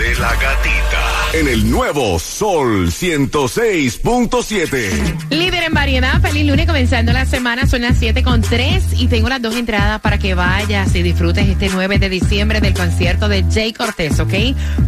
[0.00, 1.30] de la gatita.
[1.34, 5.28] En el nuevo Sol 106.7.
[5.28, 9.28] Líder en variedad, feliz lunes comenzando la semana, son las 7 con 3 y tengo
[9.28, 13.44] las dos entradas para que vayas y disfrutes este 9 de diciembre del concierto de
[13.52, 14.32] Jay Cortés, ¿ok?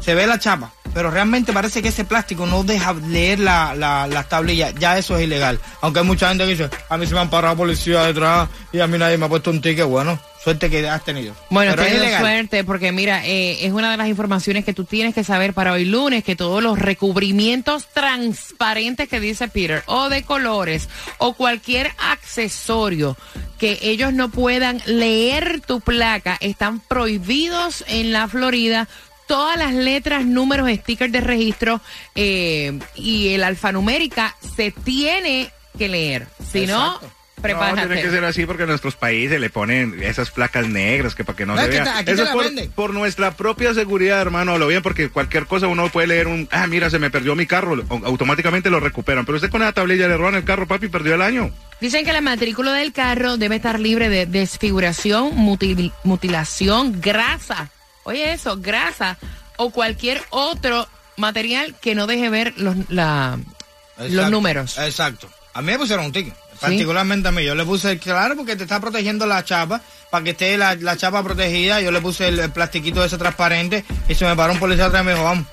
[0.00, 4.06] se ve la chapa, pero realmente parece que ese plástico no deja leer la, la,
[4.06, 4.74] las tablillas.
[4.78, 5.58] Ya eso es ilegal.
[5.80, 8.80] Aunque hay mucha gente que dice, a mí se me han parado policía detrás y
[8.80, 9.86] a mí nadie me ha puesto un ticket.
[9.86, 11.34] Bueno, suerte que has tenido.
[11.48, 15.14] Bueno, pero es suerte porque mira, eh, es una de las informaciones que tú tienes
[15.14, 20.22] que saber para hoy lunes, que todos los recubrimientos transparentes que dice Peter, o de
[20.22, 23.16] colores, o cualquier accesorio
[23.58, 28.86] que ellos no puedan leer tu placa, están prohibidos en la Florida.
[29.26, 31.80] Todas las letras, números, stickers de registro
[32.14, 36.26] eh, y el alfanumérica se tiene que leer.
[36.52, 37.00] Si no,
[37.40, 37.80] prepárate.
[37.82, 41.24] No, tiene que ser así porque en nuestros países le ponen esas placas negras que
[41.24, 42.00] para que no No, se vea.
[42.06, 46.26] Eso por, por nuestra propia seguridad, hermano, lo bien, porque cualquier cosa uno puede leer
[46.28, 49.24] un, ah, mira, se me perdió mi carro, au- automáticamente lo recuperan.
[49.26, 51.50] Pero usted con esa tablilla le roban el carro, papi, perdió el año.
[51.80, 57.70] Dicen que la matrícula del carro debe estar libre de desfiguración, mutil- mutilación, grasa.
[58.04, 59.16] Oye, eso, grasa
[59.56, 63.38] o cualquier otro material que no deje ver los, la-
[63.98, 64.78] los números.
[64.78, 65.28] Exacto.
[65.52, 66.34] A mí me pusieron un ticket.
[66.60, 67.44] Particularmente a mí.
[67.44, 70.96] Yo le puse, claro, porque te está protegiendo la chapa, para que esté la, la
[70.96, 71.80] chapa protegida.
[71.80, 75.02] Yo le puse el, el plastiquito ese transparente y se me paró un policía atrás
[75.02, 75.46] y me dijo, vamos,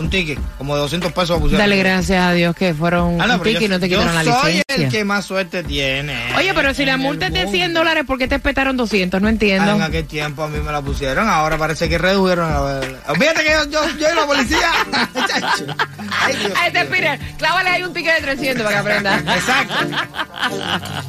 [0.00, 1.38] un ticket, como de 200 pesos.
[1.38, 1.58] pusieron.
[1.60, 4.24] Dale gracias a Dios que fueron Ah, no, un ticket y no te quitaron la
[4.24, 4.74] soy licencia.
[4.86, 6.34] el que más suerte tiene.
[6.36, 7.80] Oye, pero si la multa es de 100 mundo.
[7.80, 9.20] dólares, ¿por qué te espetaron 200?
[9.20, 9.72] No Ah, entiendo.
[9.76, 12.48] En aquel tiempo a mí me la pusieron, ahora parece que redujeron.
[12.50, 14.70] la- Olvídate que yo, yo, yo y la policía.
[16.22, 16.84] Ay, Dios este.
[16.86, 19.34] Peter, clávale ahí un ticket de 300 para que aprenda.
[19.36, 19.74] Exacto.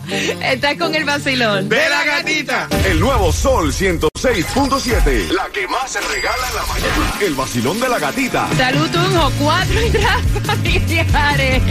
[0.44, 1.70] Estás con el vacilón.
[1.70, 2.68] De la gatita.
[2.86, 5.30] El nuevo Sol 106.7.
[5.32, 7.14] La que más se regala en la mañana.
[7.22, 8.48] El vacilón de la gatita.
[8.58, 11.62] Salud, Tunjo, cuatro entradas familiares.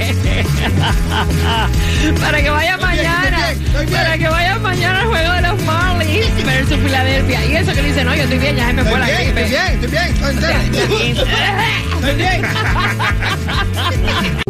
[2.21, 3.39] para que vaya mañana.
[3.53, 3.91] bien.
[3.91, 7.45] Para que vaya mañana al juego de los Marlins versus Filadelfia.
[7.47, 9.33] Y eso que dice, no, yo estoy bien, ya se me fue la bien, estoy
[9.43, 9.49] gripe.
[9.49, 10.05] bien, estoy bien.
[10.09, 10.59] estoy entero.
[12.01, 12.43] Estoy bien.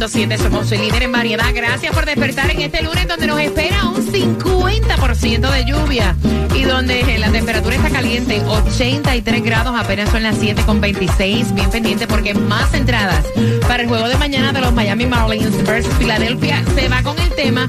[0.00, 1.44] El nuevo Sol 106.7 96.7, somos el líder en variedad.
[1.54, 6.16] Gracias por despertar en este lunes donde nos espera un 50% de lluvia
[6.54, 11.54] y donde la temperatura está caliente, 83 grados, apenas son las 7.26.
[11.54, 13.26] Bien pendiente porque más entradas
[13.68, 17.30] para el juego de mañana de los Miami Marlins versus Filadelfia se va con el
[17.34, 17.66] tema.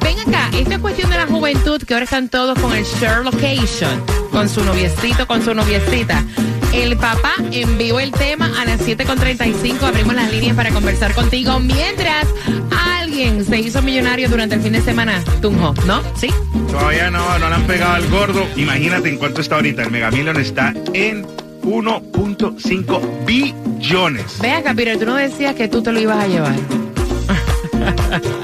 [0.00, 3.24] Ven acá, esta es cuestión de la juventud que ahora están todos con el share
[3.24, 6.24] location, con su noviecito, con su noviecita.
[6.72, 9.82] El papá envió el tema a las 7.35.
[9.82, 11.60] Abrimos las líneas para conversar contigo.
[11.60, 12.26] Mientras
[12.70, 16.02] alguien se hizo millonario durante el fin de semana, Tunjo, ¿no?
[16.16, 16.28] ¿Sí?
[16.70, 18.46] Todavía no, no le han pegado al gordo.
[18.56, 19.82] Imagínate en cuánto está ahorita.
[19.82, 21.26] El Mega Million está en
[21.62, 24.38] 1.5 billones.
[24.40, 26.54] Ve acá, Peter, tú no decías que tú te lo ibas a llevar.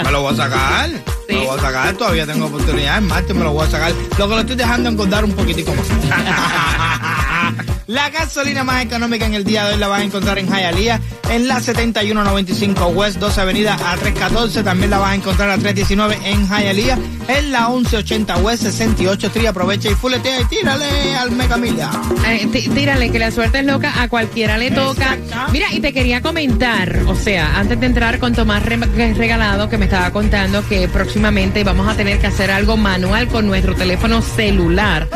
[0.05, 0.91] Me lo voy a sacar.
[1.29, 1.95] Me lo voy a sacar.
[1.95, 2.99] Todavía tengo oportunidad.
[2.99, 3.93] En martes me lo voy a sacar.
[4.19, 5.87] Lo que lo estoy dejando engordar un poquitico más.
[7.89, 11.01] La gasolina más económica en el día de hoy la vas a encontrar en Hialeah,
[11.31, 14.63] en la 7195 West 12 Avenida a 314.
[14.63, 19.47] También la vas a encontrar a 319 en Hialeah, en la 1180 West 68 Street.
[19.47, 21.91] Aprovecha y fuletea y tírale al Mega Milla.
[22.53, 25.17] Tí- tírale, que la suerte es loca, a cualquiera le toca.
[25.53, 29.79] Mira, y te quería comentar, o sea, antes de entrar con Tomás Re- Regalado, que
[29.79, 34.23] me estaba contando que próximamente vamos a tener que hacer algo manual con nuestro teléfono
[34.23, 35.09] celular.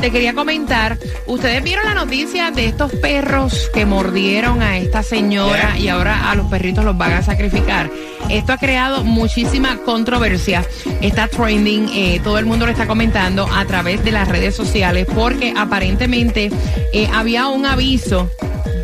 [0.00, 5.78] Te quería comentar, ustedes vieron la noticia de estos perros que mordieron a esta señora
[5.78, 7.88] y ahora a los perritos los van a sacrificar.
[8.32, 10.64] Esto ha creado muchísima controversia.
[11.00, 15.06] Está trending, eh, todo el mundo lo está comentando a través de las redes sociales
[15.14, 16.50] porque aparentemente
[16.92, 18.30] eh, había un aviso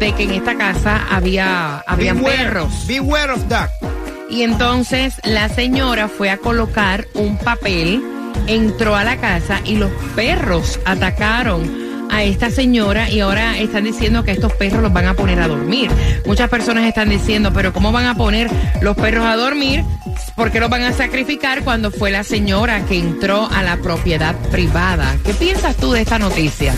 [0.01, 2.87] de que en esta casa había, habían Beware- perros.
[2.87, 3.71] Beware of that.
[4.31, 8.03] Y entonces la señora fue a colocar un papel,
[8.47, 14.25] entró a la casa y los perros atacaron a esta señora y ahora están diciendo
[14.25, 15.91] que estos perros los van a poner a dormir.
[16.27, 18.51] Muchas personas están diciendo, pero ¿cómo van a poner
[18.81, 19.85] los perros a dormir?
[20.37, 24.35] ¿Por qué los van a sacrificar cuando fue la señora que entró a la propiedad
[24.51, 25.17] privada?
[25.25, 26.75] ¿Qué piensas tú de esta noticia?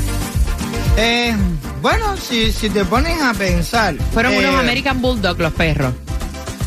[0.97, 1.35] Eh,
[1.83, 3.95] bueno, si, si te pones a pensar.
[4.13, 5.95] Fueron eh, unos American Bulldog los perros.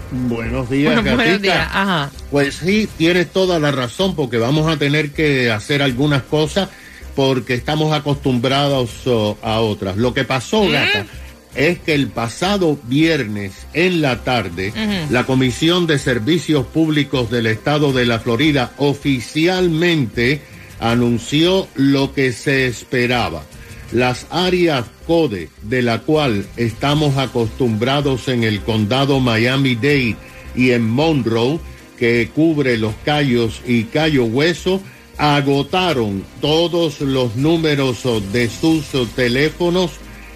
[0.09, 1.69] Buenos días, Bueno, buenos días.
[1.71, 2.09] Ajá.
[2.31, 6.69] Pues sí, tienes toda la razón, porque vamos a tener que hacer algunas cosas
[7.15, 9.95] porque estamos acostumbrados oh, a otras.
[9.95, 11.05] Lo que pasó, gata,
[11.53, 14.73] es que el pasado viernes en la tarde,
[15.11, 20.41] la Comisión de Servicios Públicos del Estado de la Florida oficialmente
[20.79, 23.43] anunció lo que se esperaba.
[23.91, 30.15] Las áreas CODE, de la cual estamos acostumbrados en el condado Miami-Dade
[30.55, 31.59] y en Monroe,
[31.97, 34.81] que cubre los Cayos y Cayo Hueso,
[35.17, 38.85] agotaron todos los números de sus
[39.15, 39.91] teléfonos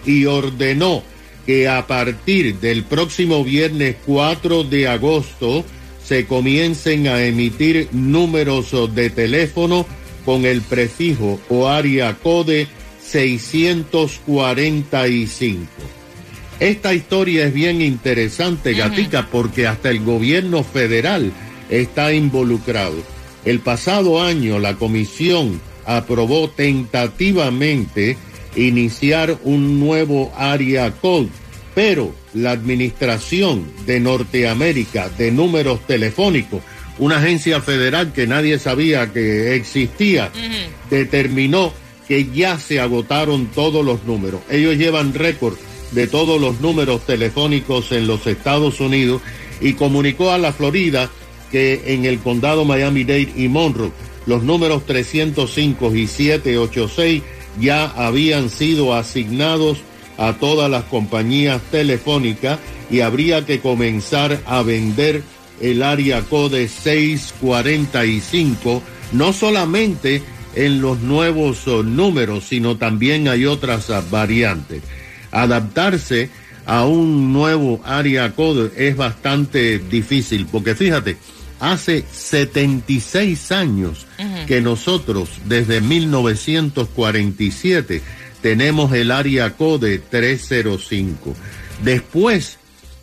[0.06, 1.04] y ordenó
[1.46, 5.64] que a partir del próximo viernes 4 de agosto
[6.04, 9.86] se comiencen a emitir números de teléfono
[10.26, 12.68] con el prefijo o área code
[13.12, 15.66] 645.
[16.60, 21.32] Esta historia es bien interesante, Gatica, porque hasta el gobierno federal
[21.70, 22.98] está involucrado.
[23.44, 28.18] El pasado año la comisión aprobó tentativamente
[28.56, 31.30] iniciar un nuevo área code,
[31.74, 36.62] pero la Administración de Norteamérica de Números Telefónicos,
[37.00, 40.32] una agencia federal que nadie sabía que existía,
[40.90, 41.74] determinó
[42.08, 44.42] que ya se agotaron todos los números.
[44.50, 45.56] Ellos llevan récord
[45.92, 49.22] de todos los números telefónicos en los Estados Unidos
[49.60, 51.10] y comunicó a la Florida
[51.52, 53.92] que en el condado Miami-Dade y Monroe
[54.26, 57.24] los números 305 y 786
[57.60, 59.80] ya habían sido asignados
[60.18, 65.24] a todas las compañías telefónicas y habría que comenzar a vender
[65.60, 68.82] el área code 645,
[69.12, 70.22] no solamente
[70.56, 74.82] en los nuevos oh, números, sino también hay otras ah, variantes.
[75.32, 76.30] Adaptarse
[76.66, 81.18] a un nuevo área code es bastante difícil, porque fíjate,
[81.60, 84.06] hace 76 años
[84.48, 88.02] que nosotros, desde 1947,
[88.42, 91.36] tenemos el área code 305.
[91.84, 92.58] Después,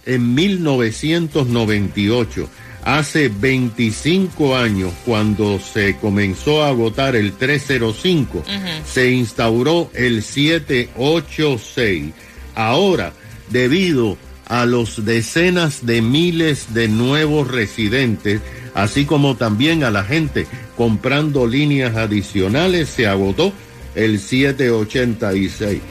[0.07, 2.49] en 1998,
[2.97, 8.43] hace 25 años, cuando se comenzó a votar el 305,
[8.87, 12.15] se instauró el 786.
[12.55, 13.13] Ahora,
[13.51, 14.17] debido
[14.47, 18.41] a los decenas de miles de nuevos residentes,
[18.73, 23.53] así como también a la gente comprando líneas adicionales, se agotó
[23.97, 25.83] el 786.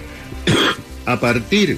[1.05, 1.77] a partir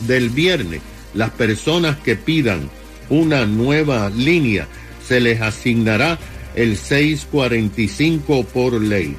[0.00, 0.80] del viernes,
[1.14, 2.68] las personas que pidan
[3.08, 4.66] una nueva línea
[5.06, 6.18] se les asignará
[6.54, 9.16] el 645 por ley.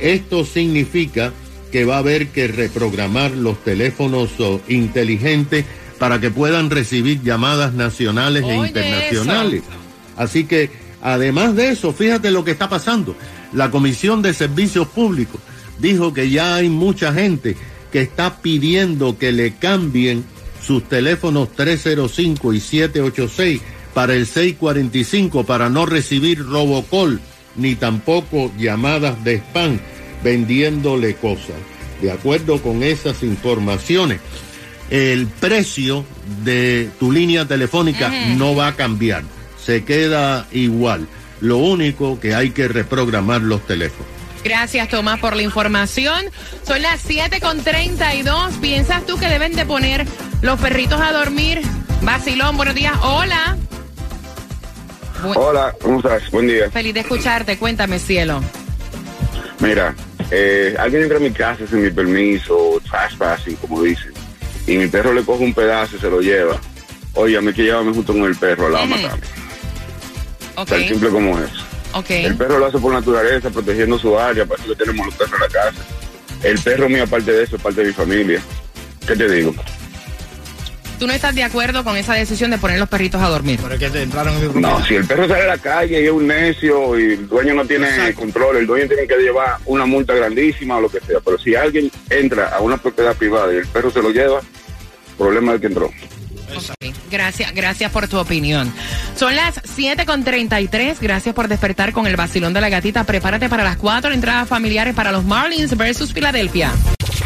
[0.00, 1.32] Esto significa
[1.72, 5.64] que va a haber que reprogramar los teléfonos oh, inteligentes
[5.98, 9.62] para que puedan recibir llamadas nacionales e internacionales.
[10.16, 10.70] Así que,
[11.02, 13.16] además de eso, fíjate lo que está pasando.
[13.52, 15.40] La Comisión de Servicios Públicos
[15.78, 17.56] dijo que ya hay mucha gente
[17.92, 20.24] que está pidiendo que le cambien
[20.62, 23.60] sus teléfonos 305 y 786
[23.94, 27.20] para el 645 para no recibir robocall
[27.56, 29.78] ni tampoco llamadas de spam
[30.22, 31.56] vendiéndole cosas.
[32.00, 34.20] De acuerdo con esas informaciones,
[34.90, 36.04] el precio
[36.44, 39.22] de tu línea telefónica no va a cambiar,
[39.64, 41.08] se queda igual.
[41.40, 44.06] Lo único que hay que reprogramar los teléfonos.
[44.44, 46.26] Gracias, Tomás, por la información.
[46.64, 48.54] Son las 7 con 32.
[48.60, 50.06] ¿Piensas tú que deben de poner
[50.42, 51.60] los perritos a dormir?
[52.02, 52.94] Basilón, buenos días.
[53.02, 53.56] Hola.
[55.34, 56.30] Hola, ¿cómo estás?
[56.30, 56.70] Buen día.
[56.70, 57.58] Feliz de escucharte.
[57.58, 58.42] Cuéntame, cielo.
[59.60, 59.94] Mira,
[60.30, 64.12] eh, alguien entra a mi casa sin mi permiso, trespassing, como dicen,
[64.66, 66.60] y mi perro le coge un pedazo y se lo lleva.
[67.14, 69.18] Oye, a mí que llévame junto con el perro, la va a matar.
[70.66, 71.50] Tan simple como es.
[71.94, 72.10] Ok.
[72.10, 75.34] El perro lo hace por naturaleza, protegiendo su área, para eso que tenemos los perros
[75.34, 75.82] en la casa.
[76.42, 78.42] El perro mío, aparte de eso, es parte de mi familia.
[79.06, 79.54] ¿Qué te digo?
[80.98, 83.58] ¿Tú no estás de acuerdo con esa decisión de poner los perritos a dormir?
[83.62, 84.78] Pero es que te entraron en mi propiedad.
[84.78, 87.54] No, si el perro sale a la calle y es un necio y el dueño
[87.54, 88.20] no tiene Exacto.
[88.20, 91.18] control, el dueño tiene que llevar una multa grandísima o lo que sea.
[91.22, 94.40] Pero si alguien entra a una propiedad privada y el perro se lo lleva,
[95.18, 95.90] problema del que entró.
[97.10, 98.72] Gracias, gracias por tu opinión.
[99.16, 101.00] Son las 7 con 33.
[101.00, 103.04] Gracias por despertar con el vacilón de la gatita.
[103.04, 106.72] Prepárate para las cuatro entradas familiares para los Marlins versus Filadelfia.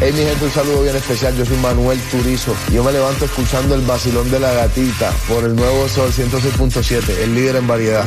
[0.03, 1.35] Hey mi gente, un saludo bien especial.
[1.35, 2.55] Yo soy Manuel Turizo.
[2.73, 7.35] Yo me levanto escuchando el vacilón de la gatita por el nuevo Sol 106.7, el
[7.35, 8.05] líder en variedad.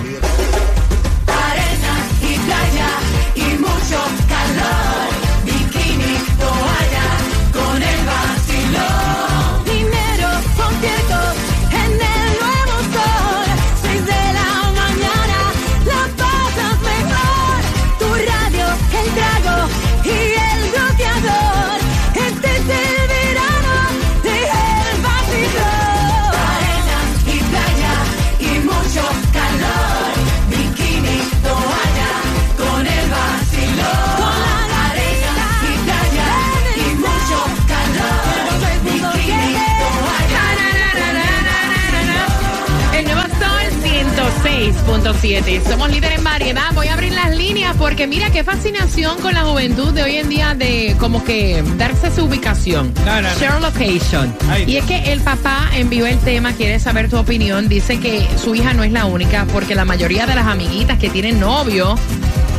[45.25, 46.71] Somos líderes en variedad.
[46.75, 50.29] Voy a abrir las líneas porque mira qué fascinación con la juventud de hoy en
[50.29, 52.93] día de como que darse su ubicación.
[53.41, 54.37] Share location.
[54.67, 57.71] Y es que el papá envió el tema, quiere saber tu opinión.
[57.71, 61.09] Dice que su hija no es la única porque la mayoría de las amiguitas que
[61.09, 61.97] tienen novio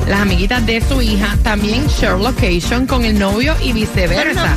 [0.07, 4.55] las amiguitas de su hija, también share location con el novio y viceversa.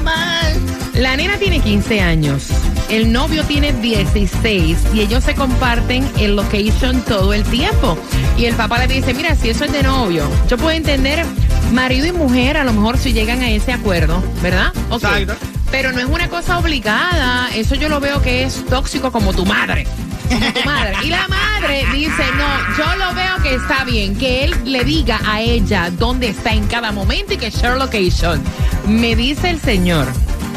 [0.95, 2.49] La nena tiene 15 años
[2.88, 7.99] el novio tiene 16 y ellos se comparten el location todo el tiempo.
[8.37, 11.25] Y el papá le dice, mira, si eso es de novio, yo puedo entender
[11.73, 14.73] marido y mujer a lo mejor si llegan a ese acuerdo, ¿verdad?
[14.90, 15.04] Ok.
[15.04, 15.35] Exacto.
[15.71, 19.45] Pero no es una cosa obligada, eso yo lo veo que es tóxico como tu
[19.45, 19.87] madre.
[20.30, 20.95] Como tu madre.
[21.04, 25.21] Y la madre dice, no, yo lo veo que está bien, que él le diga
[25.26, 28.42] a ella dónde está en cada momento y que share location.
[28.87, 30.07] Me dice el señor,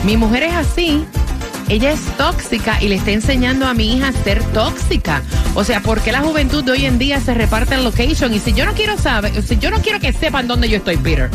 [0.06, 1.06] mi mujer es así,
[1.72, 5.22] ella es tóxica y le está enseñando a mi hija a ser tóxica.
[5.56, 8.34] O sea, ¿por qué la juventud de hoy en día se reparte en location?
[8.34, 10.98] Y si yo no quiero saber, si yo no quiero que sepan dónde yo estoy,
[10.98, 11.30] Peter.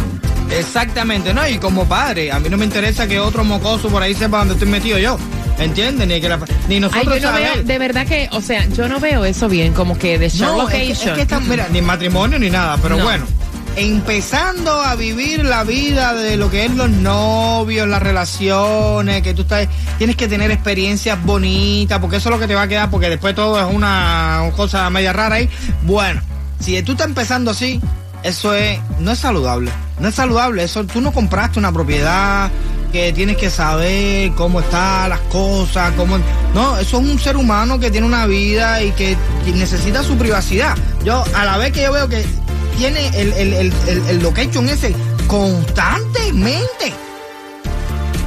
[0.51, 1.47] Exactamente, ¿no?
[1.49, 4.55] Y como padre, a mí no me interesa que otro mocoso por ahí sepa dónde
[4.55, 5.19] estoy metido yo.
[5.59, 6.07] ¿Entiendes?
[6.07, 6.37] Ni, que la-
[6.69, 9.49] ni Ay, nosotros yo no veo, de verdad que, o sea, yo no veo eso
[9.49, 11.09] bien, como que de share No, es que, location.
[11.11, 13.05] es que están- mira, ni matrimonio ni nada, pero No.
[13.05, 13.25] bueno.
[13.77, 19.43] Empezando a vivir la vida de lo que es los novios, las relaciones, que tú
[19.43, 19.69] estás,
[19.99, 23.11] tienes que tener experiencias bonitas, porque eso es lo que te va a quedar, porque
[23.11, 25.51] después todo es una cosa media rara ahí.
[25.83, 26.23] Bueno,
[26.59, 27.81] si tú estás empezando así,
[28.23, 29.71] eso es, no es saludable.
[30.01, 32.51] No es saludable, eso tú no compraste una propiedad
[32.93, 36.19] que tienes que saber cómo están las cosas, cómo
[36.55, 39.17] no, eso es un ser humano que tiene una vida y que,
[39.55, 40.75] necesita su privacidad.
[41.05, 42.25] Yo a la vez que yo veo que
[42.77, 44.95] tiene el, el, el, el, el location ese
[45.27, 46.93] constantemente.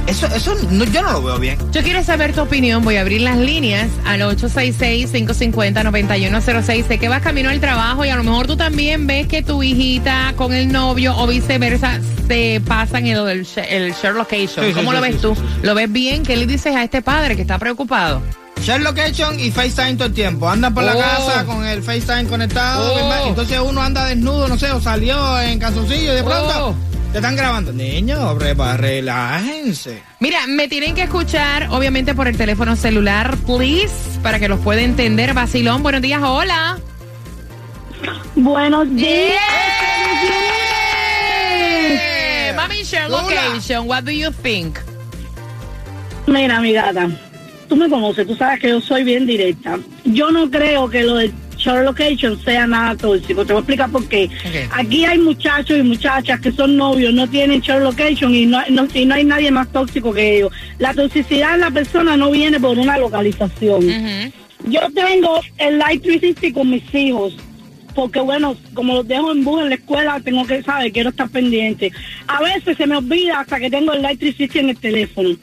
[0.06, 1.56] Eso, eso no- yo no lo veo bien.
[1.70, 2.82] Yo quiero saber tu opinión.
[2.82, 6.88] Voy a abrir las líneas al 866-550-9106.
[6.88, 9.62] Sé que vas camino al trabajo y a lo mejor tú también ves que tu
[9.62, 14.66] hijita con el novio o viceversa se pasan el, el, el share location.
[14.66, 15.34] Sí, ¿Cómo sí, lo ves sí, tú?
[15.36, 15.46] sí, sí.
[15.62, 16.24] ¿Lo ves bien?
[16.24, 18.20] ¿Qué le dices a este padre que está preocupado?
[18.62, 20.48] Share location y FaceTime todo el tiempo.
[20.48, 20.98] Andan por la Oh.
[21.00, 22.92] casa con el FaceTime conectado.
[22.94, 23.28] Oh.
[23.28, 26.74] Entonces uno anda desnudo, no sé, o salió en calzoncillo y de pronto Oh.
[27.12, 27.72] te están grabando.
[27.72, 30.02] Niños, relájense.
[30.20, 34.82] Mira, me tienen que escuchar, obviamente, por el teléfono celular, please, para que los pueda
[34.82, 35.32] entender.
[35.34, 36.78] Vacilón, buenos días, hola.
[38.36, 39.40] Buenos días.
[41.92, 44.78] Eh, Mami, location, what do you think?
[46.26, 47.08] Mira, mi gata,
[47.70, 49.78] tú me conoces, tú sabes que yo soy bien directa.
[50.04, 53.44] Yo no creo que lo de share location sea nada tóxico.
[53.46, 54.28] Te voy a explicar por qué.
[54.72, 58.88] Aquí hay muchachos y muchachas que son novios, no tienen share location y no, no-
[58.92, 60.52] y no hay nadie más tóxico que ellos.
[60.78, 63.88] La toxicidad en la persona no viene por una localización.
[64.66, 67.34] Yo tengo el Light 360 con mis hijos.
[67.94, 71.28] Porque bueno, como los dejo en bus en la escuela, tengo que saber, quiero estar
[71.28, 71.92] pendiente.
[72.26, 75.36] A veces se me olvida hasta que tengo el Light 360 en el teléfono.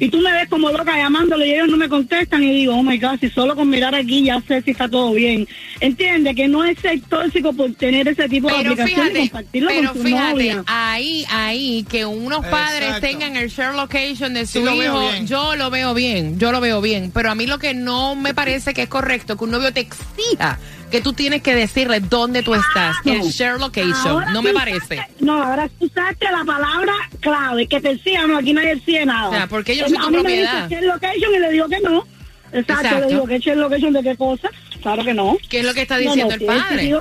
[0.00, 2.82] Y tú me ves como loca llamándole y ellos no me contestan y digo, oh
[2.82, 5.46] my God, si solo con mirar aquí ya sé si está todo bien.
[5.80, 9.30] Entiende que no es ser tóxico por tener ese tipo de Pero aplicaciones y fíjate,
[9.30, 10.64] compartirlo pero con tu fíjate, novia.
[10.66, 13.06] ahí, ahí, que unos padres Exacto.
[13.06, 17.10] tengan el share location de su hijo, yo lo veo bien, yo lo veo bien.
[17.12, 19.80] Pero a mí lo que no me parece que es correcto, que un novio te
[19.80, 20.58] exija
[20.94, 23.24] que tú tienes que decirle dónde tú estás, el no.
[23.28, 24.96] share location, Ahora no me parece.
[24.98, 29.28] usaste- no, ahora usaste la palabra clave, que te decía, no, aquí nadie decía nada.
[29.28, 30.68] O sea, porque yo no soy A tu mí me propiedad.
[30.68, 32.06] dice share location y le digo que no.
[32.52, 33.00] Exacto, Exacto.
[33.00, 34.48] le digo que share location de qué cosa.
[34.82, 35.36] Claro que no.
[35.48, 37.00] ¿Qué es lo que está No, diciendo no, el si es padre?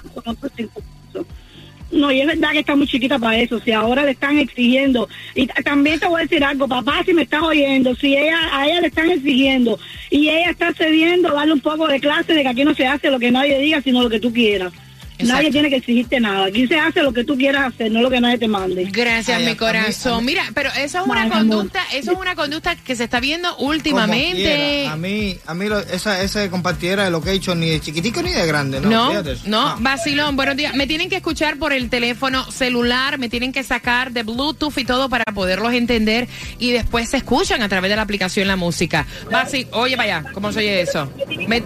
[1.93, 3.60] No, y es verdad que está muy chiquita para eso.
[3.60, 5.08] Si ahora le están exigiendo.
[5.36, 8.67] Y también te voy a decir algo, papá, si me estás oyendo, si ella a
[8.67, 9.79] ella le están exigiendo
[10.10, 13.10] y ella está cediendo, darle un poco de clase de que aquí no se hace
[13.10, 14.73] lo que nadie diga, sino lo que tú quieras.
[15.13, 15.34] Exacto.
[15.34, 16.45] Nadie tiene que exigirte nada.
[16.45, 18.86] Aquí se hace lo que tú quieras hacer, no lo que nadie te mande.
[18.91, 20.26] Gracias, Ay, mi corazón.
[20.26, 21.56] mí- Mira, pero eso es una Ay, mi amor.
[21.58, 24.88] conducta, eso es una conducta que se está viendo últimamente.
[24.88, 28.45] A mí, a mí lo- esa, ese compartiera de location ni de chiquitico ni de
[28.47, 28.89] grande, ¿no?
[28.89, 29.43] No, Fíjate eso.
[29.47, 29.78] no, Ah.
[29.80, 30.73] vacilón, buenos días.
[30.76, 34.86] Me tienen que escuchar por el teléfono celular, me tienen que sacar de Bluetooth y
[34.86, 36.28] todo para poderlos entender
[36.60, 39.06] y después se escuchan a través de la aplicación la música.
[39.32, 41.12] Vaci, oye, vaya, ¿cómo se oye eso?
[41.47, 41.63] Me-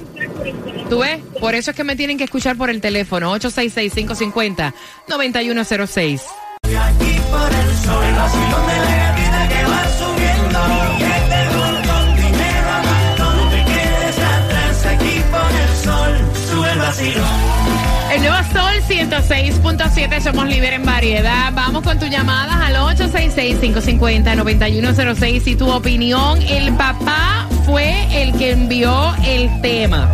[0.89, 1.19] ¿Tú ves?
[1.39, 6.21] Por eso es que me tienen que escuchar por el teléfono 866-550-9106.
[6.63, 10.59] Aquí por el sol, el vacilón de la gatita que va subiendo.
[10.97, 11.41] Que te
[11.87, 14.85] con dinero a mano, no te quedes atrás.
[14.85, 16.13] Aquí por el sol,
[16.49, 17.67] sube el vacilón.
[18.11, 21.51] El nuevo Sol 106.7, somos líder en variedad.
[21.53, 26.41] Vamos con tus llamadas al 866-550-9106 y tu opinión.
[26.41, 30.09] El papá fue el que envió el tema.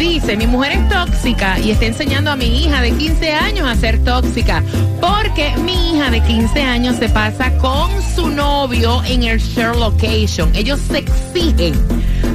[0.00, 3.74] Dice, mi mujer es tóxica y está enseñando a mi hija de 15 años a
[3.74, 4.62] ser tóxica
[4.98, 10.50] porque mi hija de 15 años se pasa con su novio en el share location.
[10.56, 11.74] Ellos se exigen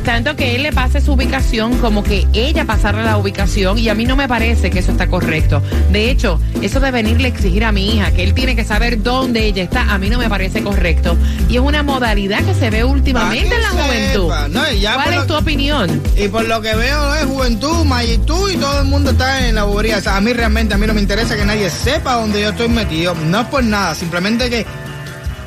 [0.06, 3.96] tanto que él le pase su ubicación como que ella pasarle la ubicación y a
[3.96, 5.62] mí no me parece que eso está correcto.
[5.92, 9.02] De hecho, eso de venirle a exigir a mi hija que él tiene que saber
[9.04, 11.18] dónde ella está, a mí no me parece correcto.
[11.50, 14.24] Y es una modalidad que se ve últimamente en la juventud.
[14.32, 14.72] sepa, ¿no?
[14.72, 16.02] Y ya ¿Cuál es lo- tu opinión?
[16.18, 19.64] Y por lo que veo es juventud, mayitud y todo el mundo está en la
[19.64, 19.98] bobería.
[19.98, 22.50] O sea, a mí realmente, a mí no me interesa que nadie sepa dónde yo
[22.50, 23.16] estoy metido.
[23.26, 24.66] No es por nada, simplemente que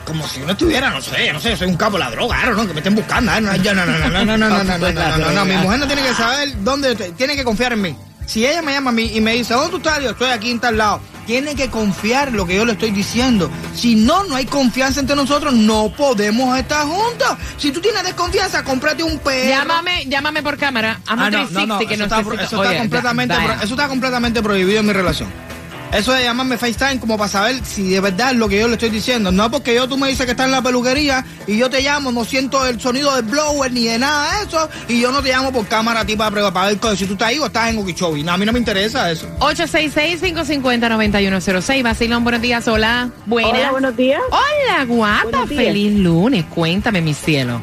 [0.08, 2.66] como si uno estuviera, no sé, no sé, soy un capo de la droga, ¿no?
[2.66, 3.30] Que me estén buscando.
[3.30, 3.40] ¿eh?
[3.42, 5.78] No, no, no, no, no, no, no, no, no, no, no, no, no, mi mujer
[5.78, 7.96] no tiene que saber dónde tiene que confiar en mí.
[8.24, 10.02] Si ella me llama a mí y me dice, ¿dónde tú estás?
[10.02, 11.00] Yo estoy aquí en tal lado.
[11.26, 13.50] tiene que confiar lo que yo le estoy diciendo.
[13.74, 17.36] Si no, no hay confianza entre nosotros, no podemos estar juntos.
[17.58, 19.48] Si tú tienes desconfianza, cómprate un perro.
[19.48, 21.00] Llámame, llámame por cámara.
[21.06, 24.80] Ah, no, no, 360 no, que eso, no está, eso completamente, eso está completamente prohibido
[24.80, 25.47] en mi relación.
[25.92, 28.74] Eso de llamarme FaceTime como para saber si de verdad es lo que yo le
[28.74, 29.32] estoy diciendo.
[29.32, 32.12] No porque yo tú me dices que estás en la peluquería y yo te llamo,
[32.12, 35.30] no siento el sonido del blower ni de nada de eso y yo no te
[35.30, 37.78] llamo por cámara a ti para, para ver si tú estás ahí o estás en
[37.78, 38.22] Okeechobee.
[38.22, 39.26] No, a mí no me interesa eso.
[39.38, 41.82] 866-550-9106.
[41.82, 42.68] Basilón, buenos días.
[42.68, 43.08] Hola.
[43.26, 43.52] Buenas.
[43.52, 44.20] Hola, buenos días.
[44.30, 45.22] Hola, guapa.
[45.24, 45.64] Buenos días.
[45.64, 46.44] Feliz lunes.
[46.54, 47.62] Cuéntame, mi cielo.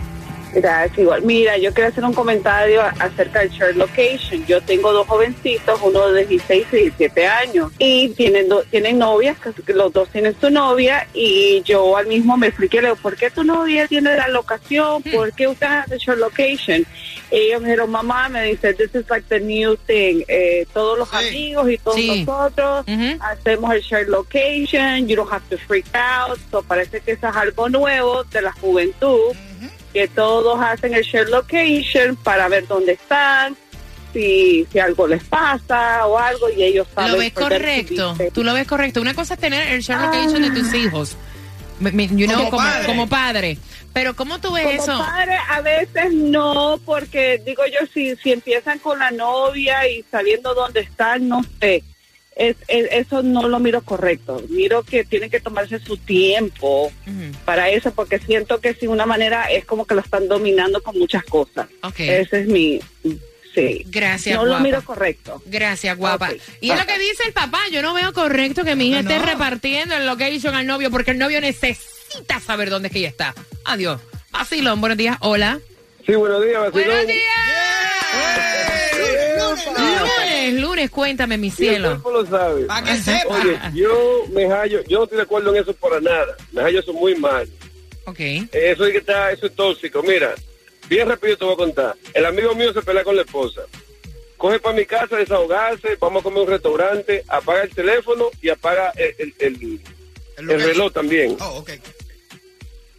[0.56, 1.22] Gracias, igual.
[1.24, 4.46] Mira, yo quiero hacer un comentario acerca del share location.
[4.46, 9.36] Yo tengo dos jovencitos, uno de 16 y 17 años, y tienen do- tienen novias,
[9.68, 13.30] los dos tienen su novia, y yo al mismo me expliqué, le digo, ¿por qué
[13.30, 15.04] tu novia tiene la locación?
[15.04, 16.86] ¿Por qué usted hace share location?
[17.32, 20.24] Y ellos me dijeron, mamá, me dice, this is like the new thing.
[20.30, 22.24] Eh, todos los amigos y todos Sí.
[22.24, 22.86] nosotros
[23.20, 26.39] hacemos el share location, you don't have to freak out.
[26.50, 29.34] So parece que eso es algo nuevo de la juventud
[29.96, 33.56] que todos hacen el share location para ver dónde están,
[34.12, 37.14] si, si algo les pasa o algo y ellos saben.
[37.14, 38.14] Lo ves correcto.
[38.34, 39.00] Tú lo ves correcto.
[39.00, 41.16] Una cosa es tener el share location de tus hijos.
[41.80, 42.86] Me- me- you know, Como como, padre.
[42.86, 43.58] como padre.
[43.94, 44.98] Pero ¿cómo tú ves Como eso?
[45.00, 50.54] padre, a veces no, porque digo yo, si, si empiezan con la novia y saliendo
[50.54, 51.82] donde están, no sé.
[52.36, 54.43] Es, es- eso no lo miro correcto.
[54.50, 56.91] Miro que tienen que tomarse su tiempo
[57.45, 60.98] para eso, porque siento que si una manera es como que lo están dominando con
[61.00, 61.67] muchas cosas.
[61.82, 62.00] Ok.
[62.02, 62.80] Ese es mi...
[63.54, 63.84] Sí.
[63.88, 65.41] Gracias, No lo miro correcto.
[65.45, 66.30] Gracias, guapa.
[66.60, 67.62] Y es lo que dice el papá.
[67.71, 71.17] Yo no veo correcto que mi hija esté repartiendo el location al novio porque el
[71.17, 73.34] novio necesita saber dónde es que ella está.
[73.63, 74.02] Adiós.
[74.32, 75.15] Vacilón, buenos días.
[75.21, 75.62] Hola.
[76.06, 76.71] Sí, buenos días, Vacilón.
[76.86, 77.15] Buenos Lunes,
[80.89, 81.89] cuéntame, mi el cielo.
[82.02, 82.65] cuerpo lo sabe.
[82.65, 83.39] Para que sepa.
[83.41, 86.36] Oye, yo me hallo, yo no estoy de acuerdo en eso para nada.
[86.52, 87.48] Me hallo eso muy mal.
[88.06, 88.19] Ok.
[88.52, 90.04] Eso es que está, eso es tóxico.
[90.04, 90.34] Mira,
[90.89, 91.95] bien rápido te voy a contar.
[92.13, 93.62] El amigo mío se pelea con la esposa.
[94.38, 98.91] Coge para mi casa desahogarse, vamos a comer un restaurante, apaga el teléfono y apaga
[98.98, 99.82] el, el, el-
[100.50, 101.38] el reloj también.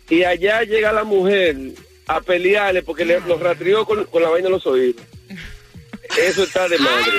[0.09, 1.55] Y allá llega la mujer
[2.07, 5.03] a pelearle porque le, los rastrió con, con la vaina en los oídos.
[6.19, 7.13] Eso está de madre.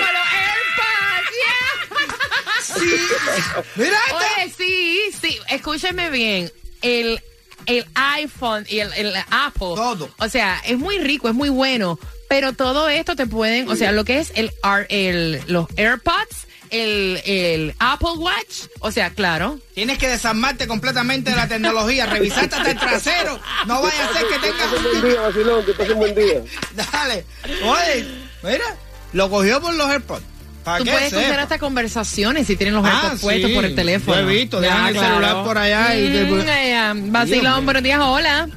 [3.76, 6.52] Mira Oye, sí, sí, escúcheme bien.
[6.82, 7.22] El,
[7.66, 9.76] el iPhone y el, el Apple.
[9.76, 10.10] Todo.
[10.18, 12.00] O sea, es muy rico, es muy bueno.
[12.30, 14.52] Pero todo esto te pueden, o sea, lo que es el,
[14.90, 19.60] el los AirPods, el, el Apple Watch, o sea, claro.
[19.74, 23.40] Tienes que desarmarte completamente de la tecnología, revisarte hasta el trasero.
[23.66, 26.42] No vaya a ser que tengas un buen día, Vacilón, que pasen un buen día.
[26.92, 27.26] Dale.
[27.64, 28.08] Oye,
[28.44, 28.76] mira,
[29.14, 30.24] lo cogió por los AirPods.
[30.68, 31.22] ¿Para Tú qué puedes sepa?
[31.22, 34.22] escuchar hasta conversaciones si tienen los Ah, puestos por el teléfono.
[34.22, 38.50] lo he visto, dejan el celular por allá y Mm, eh, Vacilón, buenos días, hola.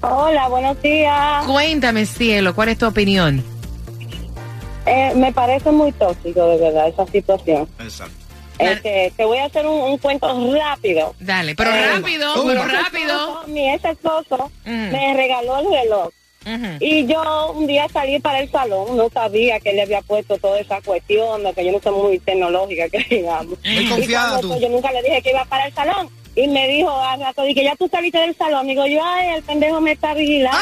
[0.00, 1.44] Hola, buenos días.
[1.44, 3.42] Cuéntame, cielo, ¿cuál es tu opinión?
[4.86, 7.68] Eh, me parece muy tóxico, de verdad, esa situación.
[7.80, 8.14] Exacto.
[8.60, 11.16] Este, te voy a hacer un, un cuento rápido.
[11.18, 13.42] Dale, pero Eh, rápido, mi pero rápido.
[13.48, 14.92] Mi ex esposo Mm.
[14.92, 16.10] me regaló el reloj.
[16.80, 20.60] Y yo un día salí para el salón, no sabía que le había puesto toda
[20.60, 23.58] esa cuestión, de que yo no soy muy tecnológica, que digamos.
[23.64, 24.56] Muy confiada tú.
[24.58, 26.08] yo nunca le dije que iba para el salón.
[26.36, 28.66] Y me dijo al rato, dije, ya tú saliste del salón.
[28.66, 30.58] Digo yo, ay, el pendejo me está vigilando.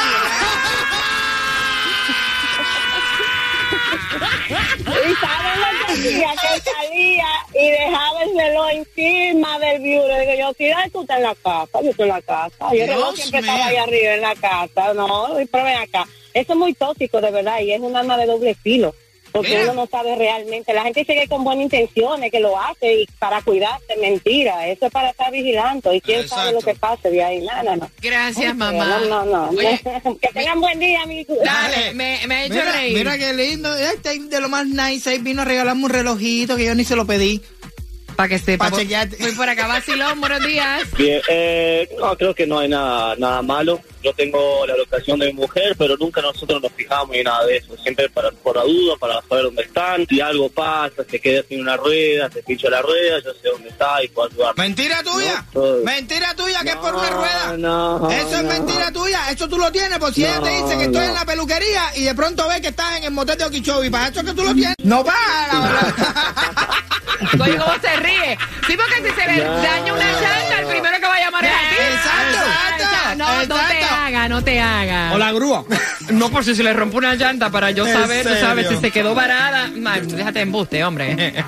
[4.49, 10.21] Y saben lo que hacía, que salía y dejaba el reloj encima del bureau.
[10.21, 12.75] Digo yo, tira tú estás en la casa, yo estoy en la casa.
[12.75, 13.51] Y el reloj siempre mío.
[13.51, 14.95] estaba ahí arriba en la casa.
[14.95, 16.07] No, pero ven acá.
[16.33, 18.95] Eso es muy tóxico, de verdad, y es un arma de doble filo.
[19.35, 19.65] Porque Mira.
[19.65, 20.73] uno no sabe realmente.
[20.73, 24.69] La gente que con buenas intenciones, que lo hace y para cuidarte, mentira.
[24.69, 25.93] Eso es para estar vigilando.
[25.93, 27.41] Y quién sabe lo que pase de ahí.
[27.41, 27.91] No, no, no.
[28.01, 29.01] Gracias, mamá.
[29.01, 29.49] No, no, no.
[29.49, 29.81] Oye,
[30.23, 31.37] que tengan buen día, amigos.
[31.45, 32.97] Dale, me, me ha hecho Mira, reír.
[32.97, 33.75] mira qué lindo.
[33.77, 35.11] Este de lo más nice.
[35.11, 37.43] Ahí vino a regalarme un relojito que yo ni se lo pedí.
[38.15, 38.71] Para que sepa.
[38.71, 38.77] Pa'.
[38.77, 40.85] Voy por acá, vacilón, buenos días.
[40.97, 43.81] Bien, eh, no, creo que no hay nada, nada malo.
[44.05, 47.57] Yo tengo la locación de mi mujer, pero nunca nosotros nos fijamos en nada de
[47.57, 47.75] eso.
[47.83, 50.07] Siempre para, por la duda, para saber dónde están.
[50.07, 53.71] Si algo pasa, se queda sin una rueda, se pincha la rueda, yo sé dónde
[53.71, 54.55] está y puedo ayudar.
[54.59, 55.45] Mentira tuya.
[55.85, 57.57] Mentira tuya que es por una rueda.
[57.57, 59.31] no, Eso es mentira tuya.
[59.31, 62.05] Eso tú lo tienes por si ella te dice que estoy en la peluquería y
[62.05, 63.91] de pronto ve que estás en el motel de Okeechobee.
[63.91, 64.75] Para eso es que tú lo tienes.
[64.85, 65.15] No para.
[67.41, 68.39] Oye, ¿cómo se ríe?
[68.67, 70.71] Sí, porque si se le No, daña una no, llanta, el no.
[70.71, 71.75] primero que va a llamar es a ti.
[71.79, 72.83] Exacto, Exacto.
[72.85, 73.17] exacto.
[73.17, 75.13] no, no te haga, no te haga.
[75.13, 75.65] O la grúa.
[76.11, 78.77] No, por si se le rompe una llanta para yo ¿En saber, tú sabes, si
[78.77, 79.71] se quedó varada.
[79.75, 81.17] Man, déjate embuste, hombre.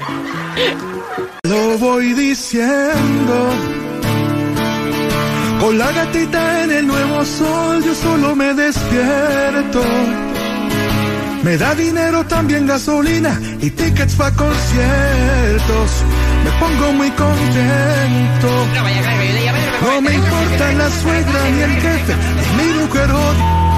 [1.44, 3.50] Lo voy diciendo.
[5.61, 9.82] Con la gatita en el nuevo sol, yo solo me despierto.
[11.46, 15.90] Me da dinero también gasolina y tickets para conciertos.
[16.42, 18.48] Me pongo muy contento.
[19.80, 22.14] No me importa la suegra ni el jefe,
[22.56, 23.11] ni mi mujer